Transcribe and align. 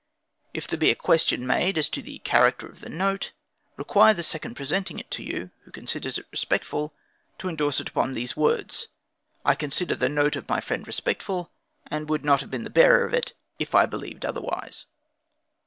If 0.51 0.65
there 0.67 0.79
be 0.79 0.89
a 0.89 0.95
question 0.95 1.45
made 1.45 1.77
as 1.77 1.87
to 1.89 2.01
the 2.01 2.17
character 2.17 2.65
of 2.65 2.79
the 2.79 2.89
note, 2.89 3.33
require 3.77 4.15
the 4.15 4.23
second 4.23 4.55
presenting 4.55 4.97
it 4.97 5.11
to 5.11 5.21
you, 5.21 5.51
who 5.63 5.69
considers 5.71 6.17
it 6.17 6.25
respectful, 6.31 6.95
to 7.37 7.47
endorse 7.47 7.79
upon 7.79 8.13
it 8.13 8.13
these 8.15 8.35
words: 8.35 8.87
"I 9.45 9.53
consider 9.53 9.93
the 9.95 10.09
note 10.09 10.35
of 10.35 10.49
my 10.49 10.59
friend 10.59 10.87
respectful, 10.87 11.51
and 11.85 12.09
would 12.09 12.25
not 12.25 12.41
have 12.41 12.49
been 12.49 12.63
the 12.63 12.71
bearer 12.71 13.05
of 13.05 13.13
it, 13.13 13.33
if 13.59 13.75
I 13.75 13.85
believed 13.85 14.25
otherwise." 14.25 14.87